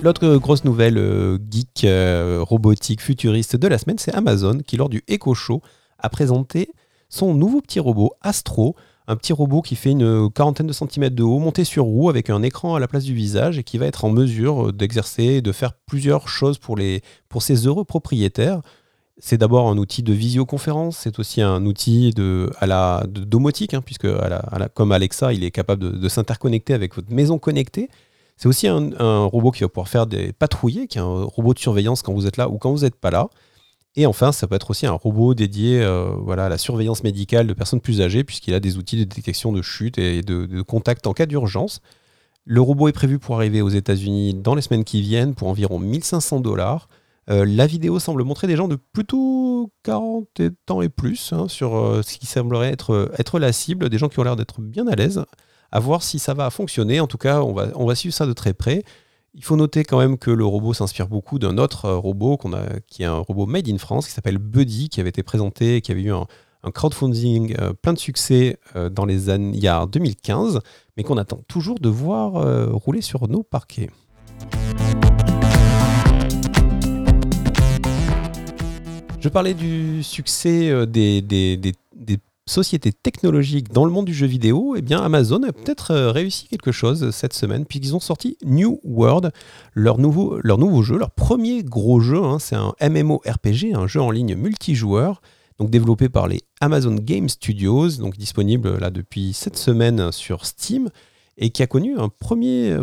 L'autre 0.00 0.36
grosse 0.36 0.64
nouvelle 0.64 0.96
euh, 0.96 1.38
geek 1.50 1.82
euh, 1.82 2.38
robotique 2.40 3.02
futuriste 3.02 3.56
de 3.56 3.66
la 3.66 3.78
semaine, 3.78 3.98
c'est 3.98 4.14
Amazon 4.14 4.58
qui, 4.64 4.76
lors 4.76 4.88
du 4.88 5.02
Echo 5.08 5.34
Show, 5.34 5.60
a 5.98 6.08
présenté 6.08 6.70
son 7.08 7.34
nouveau 7.34 7.60
petit 7.60 7.80
robot 7.80 8.12
Astro, 8.20 8.76
un 9.08 9.16
petit 9.16 9.32
robot 9.32 9.60
qui 9.60 9.74
fait 9.74 9.90
une 9.90 10.30
quarantaine 10.30 10.68
de 10.68 10.72
centimètres 10.72 11.16
de 11.16 11.24
haut, 11.24 11.40
monté 11.40 11.64
sur 11.64 11.84
roue 11.84 12.10
avec 12.10 12.30
un 12.30 12.44
écran 12.44 12.76
à 12.76 12.80
la 12.80 12.86
place 12.86 13.02
du 13.02 13.12
visage 13.12 13.58
et 13.58 13.64
qui 13.64 13.76
va 13.76 13.86
être 13.86 14.04
en 14.04 14.10
mesure 14.10 14.72
d'exercer 14.72 15.24
et 15.24 15.42
de 15.42 15.50
faire 15.50 15.72
plusieurs 15.72 16.28
choses 16.28 16.58
pour, 16.58 16.76
les, 16.76 17.02
ses 17.40 17.66
heureux 17.66 17.84
propriétaires. 17.84 18.60
C'est 19.18 19.38
d'abord 19.38 19.68
un 19.68 19.78
outil 19.78 20.04
de 20.04 20.12
visioconférence, 20.12 20.98
c'est 20.98 21.18
aussi 21.18 21.42
un 21.42 21.66
outil 21.66 22.10
de, 22.10 22.52
à 22.60 22.68
la, 22.68 23.04
domotique, 23.08 23.74
hein, 23.74 23.82
puisque 23.84 24.06
comme 24.74 24.92
Alexa, 24.92 25.32
il 25.32 25.42
est 25.42 25.50
capable 25.50 25.98
de 25.98 26.08
s'interconnecter 26.08 26.72
avec 26.72 26.94
votre 26.94 27.12
maison 27.12 27.40
connectée. 27.40 27.88
C'est 28.38 28.46
aussi 28.46 28.68
un, 28.68 29.24
robot 29.24 29.50
qui 29.50 29.64
va 29.64 29.68
pouvoir 29.68 29.88
faire 29.88 30.06
des 30.06 30.32
patrouilles, 30.32 30.86
qui 30.86 30.98
est 30.98 31.00
un 31.00 31.24
robot 31.24 31.54
de 31.54 31.58
surveillance 31.58 32.02
quand 32.02 32.14
vous 32.14 32.26
êtes 32.26 32.36
là 32.36 32.48
ou 32.48 32.56
quand 32.58 32.70
vous 32.70 32.82
n'êtes 32.82 32.94
pas 32.94 33.10
là. 33.10 33.28
Et 33.96 34.06
enfin, 34.06 34.30
ça 34.30 34.46
peut 34.46 34.54
être 34.54 34.70
aussi 34.70 34.86
un 34.86 34.92
robot 34.92 35.34
dédié 35.34 35.82
euh, 35.82 36.12
voilà, 36.20 36.44
à 36.44 36.48
la 36.48 36.56
surveillance 36.56 37.02
médicale 37.02 37.48
de 37.48 37.52
personnes 37.52 37.80
plus 37.80 38.00
âgées, 38.00 38.22
puisqu'il 38.22 38.54
a 38.54 38.60
des 38.60 38.78
outils 38.78 38.96
de 38.96 39.02
détection 39.02 39.52
de 39.52 39.60
chute 39.60 39.98
et 39.98 40.22
de, 40.22 40.62
contact 40.62 41.08
en 41.08 41.14
cas 41.14 41.26
d'urgence. 41.26 41.80
Le 42.44 42.60
robot 42.60 42.86
est 42.86 42.92
prévu 42.92 43.18
pour 43.18 43.34
arriver 43.34 43.60
aux 43.60 43.70
États-Unis 43.70 44.34
dans 44.34 44.54
les 44.54 44.62
semaines 44.62 44.84
qui 44.84 45.02
viennent 45.02 45.34
pour 45.34 45.48
environ 45.48 45.80
1500 45.80 46.38
dollars. 46.38 46.88
la 47.26 47.66
vidéo 47.66 47.98
semble 47.98 48.22
montrer 48.22 48.46
des 48.46 48.54
gens 48.54 48.68
de 48.68 48.76
plutôt 48.76 49.72
40 49.82 50.42
ans 50.70 50.80
et 50.80 50.88
plus 50.88 51.32
hein, 51.32 51.48
sur 51.48 51.72
ce 52.04 52.18
qui 52.18 52.26
semblerait 52.26 52.70
être, 52.70 53.10
être 53.18 53.40
la 53.40 53.52
cible, 53.52 53.88
des 53.88 53.98
gens 53.98 54.08
qui 54.08 54.20
ont 54.20 54.22
l'air 54.22 54.36
d'être 54.36 54.60
bien 54.60 54.86
à 54.86 54.94
l'aise. 54.94 55.24
À 55.70 55.80
voir 55.80 56.02
si 56.02 56.18
ça 56.18 56.34
va 56.34 56.50
fonctionner. 56.50 57.00
En 57.00 57.06
tout 57.06 57.18
cas, 57.18 57.42
on 57.42 57.52
va, 57.52 57.68
on 57.74 57.86
va 57.86 57.94
suivre 57.94 58.14
ça 58.14 58.26
de 58.26 58.32
très 58.32 58.54
près. 58.54 58.84
Il 59.34 59.44
faut 59.44 59.56
noter 59.56 59.84
quand 59.84 59.98
même 59.98 60.18
que 60.18 60.30
le 60.30 60.44
robot 60.44 60.74
s'inspire 60.74 61.08
beaucoup 61.08 61.38
d'un 61.38 61.58
autre 61.58 61.90
robot 61.90 62.36
qu'on 62.36 62.52
a, 62.54 62.62
qui 62.86 63.02
est 63.02 63.06
un 63.06 63.18
robot 63.18 63.46
made 63.46 63.68
in 63.68 63.78
France 63.78 64.06
qui 64.06 64.12
s'appelle 64.12 64.38
Buddy, 64.38 64.88
qui 64.88 65.00
avait 65.00 65.10
été 65.10 65.22
présenté, 65.22 65.80
qui 65.80 65.92
avait 65.92 66.02
eu 66.02 66.12
un, 66.12 66.26
un 66.62 66.70
crowdfunding 66.70 67.54
euh, 67.60 67.72
plein 67.72 67.92
de 67.92 67.98
succès 67.98 68.58
euh, 68.76 68.88
dans 68.88 69.04
les 69.04 69.30
années 69.30 69.52
il 69.54 69.62
y 69.62 69.68
a 69.68 69.86
2015, 69.86 70.60
mais 70.96 71.02
qu'on 71.02 71.16
attend 71.16 71.40
toujours 71.48 71.78
de 71.78 71.88
voir 71.88 72.36
euh, 72.36 72.68
rouler 72.72 73.00
sur 73.00 73.28
nos 73.28 73.42
parquets. 73.42 73.90
Je 79.20 79.28
parlais 79.28 79.54
du 79.54 80.02
succès 80.04 80.86
des, 80.86 81.20
des, 81.22 81.72
sociétés 82.48 82.92
technologiques 82.92 83.72
dans 83.72 83.84
le 83.84 83.90
monde 83.90 84.06
du 84.06 84.14
jeu 84.14 84.26
vidéo. 84.26 84.76
Eh 84.76 84.94
Amazon 84.94 85.42
a 85.42 85.52
peut-être 85.52 85.94
réussi 85.94 86.48
quelque 86.48 86.72
chose 86.72 87.10
cette 87.10 87.34
semaine, 87.34 87.64
puisqu'ils 87.64 87.94
ont 87.94 88.00
sorti 88.00 88.36
New 88.44 88.80
World, 88.84 89.32
leur 89.74 89.98
nouveau, 89.98 90.40
jeu, 90.82 90.98
leur 90.98 91.10
premier 91.10 91.62
gros 91.62 92.00
jeu. 92.00 92.22
Hein. 92.22 92.38
c'est 92.38 92.56
un 92.56 92.74
MMORPG, 92.80 93.74
un 93.74 93.86
jeu 93.86 94.00
en 94.00 94.10
ligne 94.10 94.34
multijoueur 94.34 95.20
donc 95.58 95.70
développé 95.70 96.08
par 96.08 96.28
les 96.28 96.40
Amazon 96.60 96.94
Game 96.94 97.28
Studios, 97.28 97.96
donc 97.98 98.16
disponible 98.16 98.78
là 98.78 98.90
depuis 98.90 99.32
cette 99.32 99.56
semaine 99.56 100.12
sur 100.12 100.46
Steam, 100.46 100.88
et 101.36 101.50
qui 101.50 101.62
a 101.62 101.66
connu 101.66 101.96
un 101.98 102.08
premier, 102.08 102.76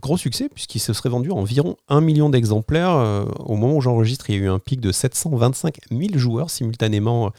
gros 0.00 0.16
succès, 0.16 0.48
puisqu'il 0.48 0.78
se 0.78 0.92
serait 0.92 1.08
vendu 1.08 1.30
environ 1.30 1.76
1 1.88 2.00
million 2.00 2.30
d'exemplaires. 2.30 2.92
Euh, 2.96 3.24
au 3.40 3.56
moment 3.56 3.76
où 3.76 3.80
j'enregistre, 3.80 4.30
il 4.30 4.36
y 4.36 4.38
a 4.38 4.42
eu 4.42 4.48
un 4.48 4.60
pic 4.60 4.80
de 4.80 4.92
725 4.92 5.78
000 5.90 6.02
joueurs 6.16 6.50
simultanément 6.50 7.32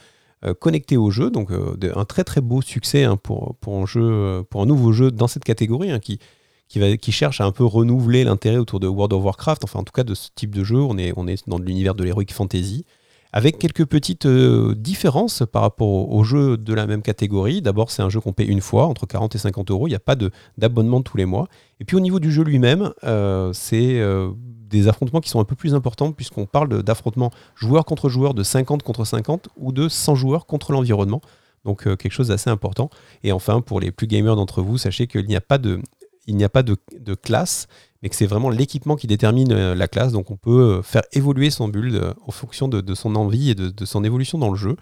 euh, 0.45 0.53
connectés 0.53 0.97
au 0.97 1.09
jeu, 1.11 1.29
donc 1.29 1.51
euh, 1.51 1.75
un 1.95 2.05
très 2.05 2.23
très 2.23 2.41
beau 2.41 2.61
succès 2.61 3.03
hein, 3.03 3.17
pour, 3.17 3.55
un 3.67 3.85
jeu, 3.85 4.43
pour 4.49 4.61
un 4.61 4.65
nouveau 4.65 4.91
jeu 4.91 5.11
dans 5.11 5.27
cette 5.27 5.43
catégorie, 5.43 5.91
hein, 5.91 5.99
qui, 5.99 6.19
qui, 6.67 7.11
cherche 7.11 7.41
à 7.41 7.45
un 7.45 7.51
peu 7.51 7.63
renouveler 7.63 8.23
l'intérêt 8.23 8.57
autour 8.57 8.79
de 8.79 8.87
World 8.87 9.13
of 9.13 9.23
Warcraft, 9.23 9.63
enfin 9.63 9.79
en 9.79 9.83
tout 9.83 9.93
cas 9.93 10.03
de 10.03 10.13
ce 10.13 10.29
type 10.35 10.55
de 10.55 10.63
jeu, 10.63 10.77
on 10.77 10.97
est, 10.97 11.13
on 11.15 11.27
est 11.27 11.47
dans 11.47 11.57
l'univers 11.57 11.95
de 11.95 12.03
l'heroic 12.03 12.31
fantasy 12.31 12.85
avec 13.33 13.57
quelques 13.57 13.85
petites 13.85 14.27
euh, 14.27 14.75
différences 14.75 15.43
par 15.51 15.63
rapport 15.63 16.11
aux 16.11 16.23
jeux 16.23 16.55
de 16.55 16.73
la 16.73 16.85
même 16.85 17.01
catégorie. 17.01 17.63
D'abord, 17.63 17.89
c'est 17.89 18.03
un 18.03 18.09
jeu 18.09 18.19
qu'on 18.19 18.31
paie 18.31 18.45
une 18.45 18.61
fois, 18.61 18.85
entre 18.85 19.07
40 19.07 19.33
et 19.33 19.39
50 19.39 19.71
euros. 19.71 19.87
Il 19.87 19.89
n'y 19.89 19.95
a 19.95 19.99
pas 19.99 20.15
d'abonnement 20.57 21.01
tous 21.01 21.17
les 21.17 21.25
mois. 21.25 21.47
Et 21.79 21.83
puis 21.83 21.97
au 21.97 21.99
niveau 21.99 22.19
du 22.19 22.31
jeu 22.31 22.43
lui-même, 22.43 22.93
euh, 23.03 23.51
c'est 23.51 23.99
euh, 23.99 24.29
des 24.37 24.87
affrontements 24.87 25.19
qui 25.19 25.29
sont 25.29 25.39
un 25.39 25.45
peu 25.45 25.55
plus 25.55 25.73
importants, 25.73 26.11
puisqu'on 26.11 26.45
parle 26.45 26.83
d'affrontements 26.83 27.31
joueur 27.55 27.85
contre 27.85 28.07
joueur 28.07 28.35
de 28.35 28.43
50 28.43 28.83
contre 28.83 29.03
50 29.03 29.49
ou 29.57 29.71
de 29.71 29.89
100 29.89 30.13
joueurs 30.13 30.45
contre 30.45 30.71
l'environnement. 30.71 31.21
Donc 31.65 31.83
quelque 31.83 32.11
chose 32.11 32.27
d'assez 32.27 32.51
important. 32.51 32.89
Et 33.23 33.31
enfin, 33.31 33.61
pour 33.61 33.79
les 33.79 33.91
plus 33.91 34.05
gamers 34.05 34.35
d'entre 34.35 34.61
vous, 34.61 34.77
sachez 34.77 35.07
qu'il 35.07 35.25
n'y 35.25 35.35
a 35.35 35.41
pas 35.41 35.57
de, 35.57 35.81
il 36.27 36.35
n'y 36.35 36.43
a 36.43 36.49
pas 36.49 36.61
de, 36.61 36.75
de 36.99 37.15
classe, 37.15 37.67
mais 38.03 38.09
que 38.09 38.17
c'est 38.17 38.27
vraiment 38.27 38.49
l'équipement 38.49 38.97
qui 38.97 39.07
détermine 39.07 39.53
euh, 39.53 39.73
la 39.73 39.87
classe. 39.87 40.11
Donc 40.11 40.29
on 40.29 40.35
peut 40.35 40.51
euh, 40.51 40.81
faire 40.81 41.03
évoluer 41.13 41.49
son 41.49 41.69
build 41.69 41.95
euh, 41.95 42.13
en 42.27 42.31
fonction 42.31 42.67
de, 42.67 42.93
son 42.93 43.15
envie 43.15 43.51
et 43.51 43.55
de, 43.55 43.85
son 43.85 44.03
évolution 44.03 44.37
dans 44.37 44.51
le 44.51 44.57
jeu. 44.57 44.75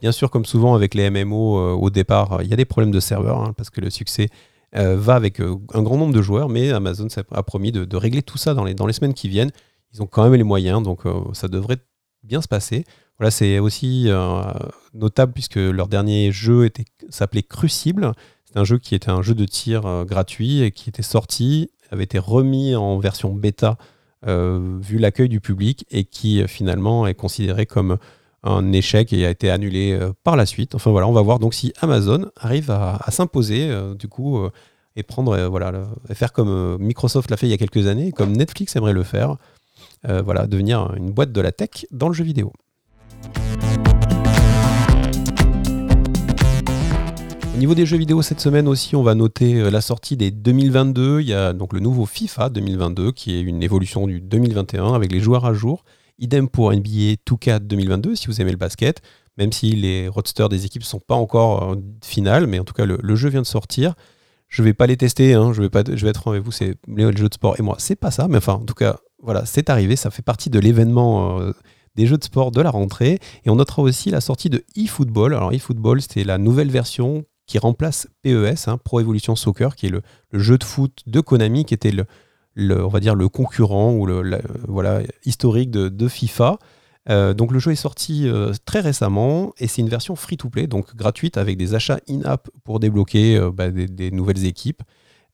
Bien 0.00 0.10
sûr, 0.10 0.30
comme 0.30 0.46
souvent 0.46 0.74
avec 0.74 0.94
les 0.94 1.08
MMO 1.10 1.74
au 1.74 1.90
départ, 1.90 2.40
il 2.42 2.48
y 2.48 2.52
a 2.52 2.56
des 2.56 2.64
problèmes 2.64 2.90
de 2.90 3.00
serveur, 3.00 3.40
hein, 3.40 3.54
parce 3.56 3.70
que 3.70 3.80
le 3.80 3.88
succès 3.88 4.28
va 4.72 5.14
avec 5.14 5.40
un 5.40 5.82
grand 5.82 5.96
nombre 5.96 6.12
de 6.12 6.20
joueurs, 6.20 6.50
mais 6.50 6.70
Amazon 6.70 7.06
a 7.30 7.42
promis 7.42 7.72
de, 7.72 7.96
régler 7.96 8.20
tout 8.20 8.36
ça 8.36 8.52
dans 8.52 8.64
les, 8.64 8.92
semaines 8.92 9.14
qui 9.14 9.28
viennent. 9.28 9.52
Ils 9.94 10.02
ont 10.02 10.06
quand 10.06 10.24
même 10.24 10.34
les 10.34 10.42
moyens, 10.42 10.82
donc 10.82 11.02
ça 11.32 11.48
devrait 11.48 11.78
bien 12.24 12.42
se 12.42 12.48
passer. 12.48 12.84
Voilà, 13.16 13.30
c'est 13.30 13.58
aussi 13.58 14.10
notable 14.92 15.32
puisque 15.32 15.56
leur 15.56 15.88
dernier 15.88 16.30
jeu 16.30 16.68
s'appelait 17.08 17.44
Crucible. 17.44 18.12
C'est 18.44 18.58
un 18.58 18.64
jeu 18.64 18.78
qui 18.78 18.94
était 18.94 19.10
un 19.10 19.22
jeu 19.22 19.34
de 19.34 19.46
tir 19.46 20.04
gratuit 20.04 20.62
et 20.62 20.72
qui 20.72 20.90
était 20.90 21.02
sorti 21.02 21.70
avait 21.90 22.04
été 22.04 22.18
remis 22.18 22.74
en 22.74 22.98
version 22.98 23.32
bêta 23.32 23.78
euh, 24.26 24.78
vu 24.80 24.98
l'accueil 24.98 25.28
du 25.28 25.40
public 25.40 25.86
et 25.90 26.04
qui 26.04 26.42
euh, 26.42 26.46
finalement 26.46 27.06
est 27.06 27.14
considéré 27.14 27.66
comme 27.66 27.98
un 28.42 28.72
échec 28.72 29.12
et 29.12 29.26
a 29.26 29.30
été 29.30 29.50
annulé 29.50 29.92
euh, 29.92 30.12
par 30.24 30.36
la 30.36 30.46
suite. 30.46 30.74
Enfin 30.74 30.90
voilà, 30.90 31.06
on 31.06 31.12
va 31.12 31.22
voir 31.22 31.38
donc 31.38 31.54
si 31.54 31.72
Amazon 31.80 32.30
arrive 32.36 32.70
à, 32.70 32.98
s'imposer 33.10 33.70
du 33.98 34.08
coup 34.08 34.40
et 34.96 35.02
prendre 35.02 35.38
voilà 35.48 35.86
faire 36.12 36.32
comme 36.32 36.78
Microsoft 36.78 37.30
l'a 37.30 37.36
fait 37.36 37.46
il 37.46 37.50
y 37.50 37.54
a 37.54 37.58
quelques 37.58 37.86
années, 37.86 38.10
comme 38.10 38.32
Netflix 38.32 38.74
aimerait 38.74 38.94
le 38.94 39.02
faire, 39.02 39.36
voilà 40.02 40.46
devenir 40.46 40.94
une 40.96 41.10
boîte 41.10 41.32
de 41.32 41.40
la 41.40 41.52
tech 41.52 41.86
dans 41.92 42.08
le 42.08 42.14
jeu 42.14 42.24
vidéo. 42.24 42.52
Au 47.56 47.58
niveau 47.58 47.74
des 47.74 47.86
jeux 47.86 47.96
vidéo 47.96 48.20
cette 48.20 48.40
semaine 48.40 48.68
aussi, 48.68 48.96
on 48.96 49.02
va 49.02 49.14
noter 49.14 49.54
euh, 49.54 49.70
la 49.70 49.80
sortie 49.80 50.18
des 50.18 50.30
2022. 50.30 51.22
Il 51.22 51.26
y 51.26 51.32
a 51.32 51.54
donc 51.54 51.72
le 51.72 51.80
nouveau 51.80 52.04
FIFA 52.04 52.50
2022 52.50 53.12
qui 53.12 53.34
est 53.34 53.40
une 53.40 53.62
évolution 53.62 54.06
du 54.06 54.20
2021 54.20 54.92
avec 54.92 55.10
les 55.10 55.20
joueurs 55.20 55.46
à 55.46 55.54
jour. 55.54 55.82
Idem 56.18 56.50
pour 56.50 56.70
NBA 56.70 57.14
2K 57.26 57.60
2022 57.60 58.14
si 58.14 58.26
vous 58.26 58.42
aimez 58.42 58.50
le 58.50 58.58
basket, 58.58 59.00
même 59.38 59.52
si 59.52 59.70
les 59.70 60.06
roadsters 60.06 60.50
des 60.50 60.66
équipes 60.66 60.82
ne 60.82 60.86
sont 60.86 61.00
pas 61.00 61.14
encore 61.14 61.76
finales, 62.04 62.46
mais 62.46 62.58
en 62.58 62.64
tout 62.64 62.74
cas 62.74 62.84
le, 62.84 63.16
jeu 63.16 63.30
vient 63.30 63.40
de 63.40 63.46
sortir. 63.46 63.94
Je 64.48 64.62
vais 64.62 64.74
pas 64.74 64.86
les 64.86 64.98
tester, 64.98 65.32
hein, 65.32 65.54
je, 65.54 65.62
vais 65.62 65.70
pas, 65.70 65.82
je 65.82 66.04
vais 66.04 66.10
être 66.10 66.28
avec 66.28 66.42
vous, 66.42 66.52
c'est 66.52 66.74
les 66.86 67.04
jeux 67.16 67.30
de 67.30 67.34
sport 67.34 67.58
et 67.58 67.62
moi, 67.62 67.76
c'est 67.78 67.96
pas 67.96 68.10
ça, 68.10 68.28
mais 68.28 68.36
enfin 68.36 68.52
en 68.52 68.66
tout 68.66 68.74
cas, 68.74 68.98
voilà, 69.22 69.46
c'est 69.46 69.70
arrivé, 69.70 69.96
ça 69.96 70.10
fait 70.10 70.20
partie 70.20 70.50
de 70.50 70.58
l'événement. 70.58 71.40
Euh, 71.40 71.52
des 71.94 72.06
jeux 72.06 72.18
de 72.18 72.24
sport 72.24 72.50
de 72.50 72.60
la 72.60 72.68
rentrée. 72.68 73.18
Et 73.46 73.48
on 73.48 73.56
notera 73.56 73.80
aussi 73.80 74.10
la 74.10 74.20
sortie 74.20 74.50
de 74.50 74.62
eFootball. 74.76 75.32
Alors 75.32 75.54
eFootball, 75.54 76.02
c'était 76.02 76.24
la 76.24 76.36
nouvelle 76.36 76.70
version 76.70 77.24
qui 77.46 77.58
remplace 77.58 78.08
PES, 78.22 78.68
hein, 78.68 78.78
Pro 78.82 79.00
Evolution 79.00 79.36
Soccer, 79.36 79.76
qui 79.76 79.86
est 79.86 79.90
le, 79.90 80.02
jeu 80.32 80.58
de 80.58 80.64
foot 80.64 81.02
de 81.06 81.20
Konami, 81.20 81.64
qui 81.64 81.74
était 81.74 81.92
le, 81.92 82.84
on 82.84 82.88
va 82.88 83.00
dire 83.00 83.14
le 83.14 83.28
concurrent 83.28 83.92
ou 83.92 84.06
le 84.06 84.40
voilà, 84.68 85.00
historique 85.24 85.70
de, 85.70 86.08
FIFA. 86.08 86.58
Euh, 87.08 87.34
donc 87.34 87.52
le 87.52 87.60
jeu 87.60 87.70
est 87.70 87.76
sorti 87.76 88.28
euh, 88.28 88.52
très 88.64 88.80
récemment 88.80 89.52
et 89.58 89.68
c'est 89.68 89.80
une 89.80 89.88
version 89.88 90.16
free-to-play, 90.16 90.66
donc 90.66 90.96
gratuite 90.96 91.36
avec 91.36 91.56
des 91.56 91.74
achats 91.74 92.00
in-app 92.08 92.48
pour 92.64 92.80
débloquer 92.80 93.36
euh, 93.36 93.52
bah, 93.52 93.70
des, 93.70 94.10
nouvelles 94.10 94.44
équipes. 94.44 94.82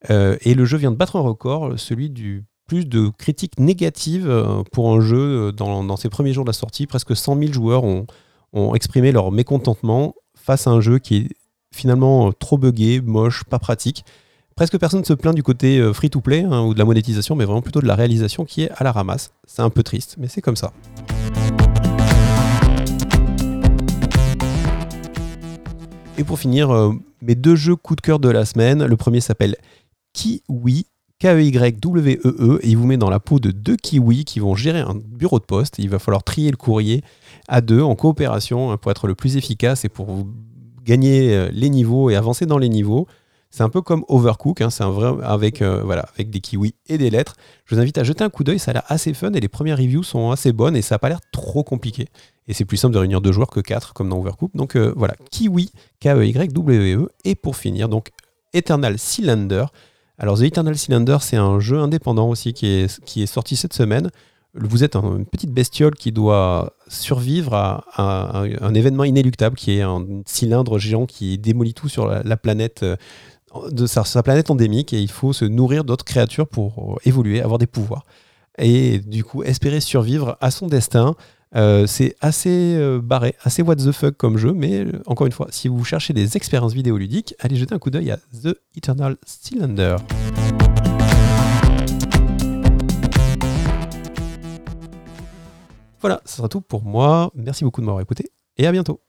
et 0.09 0.53
le 0.53 0.65
jeu 0.65 0.77
vient 0.77 0.91
de 0.91 0.97
battre 0.97 1.15
un 1.15 1.21
record, 1.21 1.79
celui 1.79 2.11
du 2.11 2.43
plus 2.67 2.85
de 2.85 3.09
critiques 3.09 3.59
négatives 3.59 4.31
pour 4.71 4.93
un 4.93 5.01
jeu 5.01 5.51
dans, 5.51 5.97
ses 5.97 6.09
premiers 6.09 6.33
jours 6.33 6.45
de 6.45 6.49
la 6.49 6.53
sortie. 6.53 6.87
Presque 6.87 7.15
100 7.15 7.39
000 7.39 7.53
joueurs 7.53 7.83
ont 7.83 8.75
exprimé 8.75 9.11
leur 9.11 9.31
mécontentement 9.31 10.13
face 10.35 10.67
à 10.67 10.71
un 10.71 10.81
jeu 10.81 10.99
qui 10.99 11.17
est 11.17 11.27
finalement 11.73 12.29
euh, 12.29 12.31
trop 12.31 12.57
buggé, 12.57 13.01
moche, 13.01 13.43
pas 13.43 13.59
pratique. 13.59 14.05
Presque 14.55 14.77
personne 14.77 14.99
ne 14.99 15.05
se 15.05 15.13
plaint 15.13 15.35
du 15.35 15.43
côté 15.43 15.79
euh, 15.79 15.93
free-to-play 15.93 16.43
hein, 16.43 16.61
ou 16.61 16.73
de 16.73 16.79
la 16.79 16.85
monétisation, 16.85 17.35
mais 17.35 17.43
vraiment 17.43 17.63
plutôt 17.63 17.81
de 17.81 17.87
la 17.87 17.95
réalisation 17.95 18.45
qui 18.45 18.61
est 18.61 18.69
à 18.77 18.83
la 18.83 18.91
ramasse. 18.91 19.33
C'est 19.45 19.63
un 19.63 19.69
peu 19.71 19.83
triste, 19.83 20.15
mais 20.19 20.27
c'est 20.27 20.41
comme 20.41 20.55
ça. 20.55 20.71
Et 26.19 26.23
pour 26.23 26.37
finir, 26.37 26.69
euh, 26.71 26.93
mes 27.23 27.33
deux 27.33 27.55
jeux 27.55 27.75
coup 27.75 27.95
de 27.95 28.01
cœur 28.01 28.19
de 28.19 28.29
la 28.29 28.45
semaine. 28.45 28.85
Le 28.85 28.95
premier 28.95 29.19
s'appelle 29.19 29.55
Kiwi, 30.13 30.85
K-E-Y-W-E-E, 31.19 32.19
-E, 32.21 32.59
et 32.61 32.69
il 32.69 32.77
vous 32.77 32.85
met 32.85 32.97
dans 32.97 33.09
la 33.09 33.19
peau 33.19 33.39
de 33.39 33.49
deux 33.49 33.77
kiwis 33.77 34.25
qui 34.25 34.39
vont 34.39 34.53
gérer 34.53 34.81
un 34.81 34.93
bureau 34.93 35.39
de 35.39 35.45
poste. 35.45 35.79
Il 35.79 35.89
va 35.89 35.97
falloir 35.97 36.23
trier 36.23 36.51
le 36.51 36.57
courrier 36.57 37.01
à 37.47 37.61
deux 37.61 37.81
en 37.81 37.95
coopération 37.95 38.71
hein, 38.71 38.77
pour 38.77 38.91
être 38.91 39.07
le 39.07 39.15
plus 39.15 39.37
efficace 39.37 39.85
et 39.85 39.89
pour 39.89 40.05
vous 40.05 40.27
gagner 40.83 41.33
euh, 41.33 41.49
les 41.51 41.69
niveaux 41.69 42.09
et 42.09 42.15
avancer 42.15 42.45
dans 42.45 42.57
les 42.57 42.69
niveaux. 42.69 43.07
C'est 43.55 43.61
un 43.61 43.69
peu 43.69 43.83
comme 43.83 44.03
Overcook, 44.07 44.61
hein, 44.61 44.69
euh, 44.81 45.21
avec 45.21 45.61
des 46.31 46.39
kiwis 46.39 46.73
et 46.87 46.97
des 46.97 47.11
lettres. 47.11 47.35
Je 47.65 47.75
vous 47.75 47.81
invite 47.81 47.99
à 47.99 48.03
jeter 48.03 48.23
un 48.23 48.31
coup 48.31 48.43
d'œil, 48.43 48.57
ça 48.57 48.71
a 48.71 48.73
l'air 48.73 48.83
assez 48.87 49.13
fun 49.13 49.31
et 49.33 49.39
les 49.39 49.47
premières 49.47 49.77
reviews 49.77 50.01
sont 50.01 50.31
assez 50.31 50.51
bonnes 50.51 50.75
et 50.75 50.81
ça 50.81 50.95
n'a 50.95 50.99
pas 50.99 51.09
l'air 51.09 51.19
trop 51.31 51.63
compliqué. 51.63 52.07
Et 52.47 52.53
c'est 52.53 52.65
plus 52.65 52.77
simple 52.77 52.95
de 52.95 52.99
réunir 52.99 53.21
deux 53.21 53.31
joueurs 53.31 53.51
que 53.51 53.59
quatre 53.59 53.93
comme 53.93 54.09
dans 54.09 54.17
Overcook. 54.17 54.49
Donc 54.55 54.75
euh, 54.75 54.91
voilà, 54.97 55.15
Kiwi, 55.29 55.71
K-E-Y-W-E. 55.99 57.03
E. 57.03 57.09
Et 57.25 57.35
pour 57.35 57.55
finir, 57.55 57.89
donc 57.89 58.09
Eternal 58.53 58.97
Cylinder. 58.97 59.65
Alors 60.17 60.39
The 60.39 60.43
Eternal 60.43 60.75
Cylinder, 60.75 61.17
c'est 61.21 61.37
un 61.37 61.59
jeu 61.59 61.77
indépendant 61.77 62.29
aussi 62.29 62.53
qui 62.53 62.67
est 62.67 63.25
sorti 63.27 63.55
cette 63.55 63.73
semaine 63.73 64.09
vous 64.55 64.83
êtes 64.83 64.95
une 64.95 65.25
petite 65.25 65.51
bestiole 65.51 65.95
qui 65.95 66.11
doit 66.11 66.73
survivre 66.87 67.53
à, 67.55 67.83
un, 67.97 68.73
événement 68.73 69.03
inéluctable 69.03 69.55
qui 69.55 69.77
est 69.77 69.81
un 69.81 70.05
cylindre 70.25 70.77
géant 70.77 71.05
qui 71.05 71.37
démolit 71.37 71.73
tout 71.73 71.89
sur 71.89 72.07
la, 72.07 72.37
planète 72.37 72.83
euh, 72.83 72.95
de 73.71 73.87
sa, 73.87 74.23
planète 74.23 74.51
endémique 74.51 74.93
et 74.93 75.01
il 75.01 75.09
faut 75.09 75.33
se 75.33 75.45
nourrir 75.45 75.83
d'autres 75.83 76.05
créatures 76.05 76.47
pour 76.47 76.93
euh, 76.93 76.95
évoluer, 77.05 77.41
avoir 77.41 77.57
des 77.57 77.67
pouvoirs 77.67 78.05
et 78.59 78.99
du 78.99 79.23
coup 79.23 79.41
espérer 79.41 79.79
survivre 79.79 80.37
à 80.39 80.51
son 80.51 80.67
destin. 80.67 81.15
Euh, 81.55 81.85
c'est 81.87 82.15
assez 82.21 82.79
barré, 83.01 83.35
assez 83.43 83.61
what 83.61 83.75
the 83.75 83.91
fuck 83.91 84.17
comme 84.17 84.37
jeu, 84.37 84.53
mais 84.53 84.85
encore 85.07 85.27
une 85.27 85.33
fois, 85.33 85.47
si 85.51 85.67
vous 85.67 85.83
cherchez 85.83 86.13
des 86.13 86.37
expériences 86.37 86.73
vidéoludiques, 86.73 87.35
allez 87.39 87.55
jeter 87.55 87.73
un 87.73 87.79
coup 87.79 87.89
d'œil 87.89 88.11
à 88.11 88.17
The 88.17 88.55
Eternal 88.75 89.17
Cylinder. 89.25 89.97
Voilà, 96.03 96.19
ce 96.25 96.35
sera 96.35 96.49
tout 96.49 96.59
pour 96.59 96.83
moi. 96.83 97.31
Merci 97.33 97.63
beaucoup 97.63 97.79
de 97.79 97.85
m'avoir 97.85 98.01
écouté 98.01 98.29
et 98.57 98.67
à 98.67 98.73
bientôt. 98.73 98.99